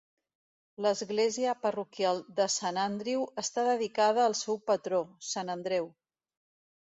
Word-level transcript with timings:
L'església 0.83 1.51
parroquial 1.65 2.21
de 2.39 2.47
Saint 2.53 2.79
Andrew, 2.85 3.27
està 3.43 3.67
dedicada 3.69 4.25
al 4.29 4.37
sant 4.41 4.63
patró, 4.71 5.03
Sant 5.33 5.53
Andreu. 5.59 5.93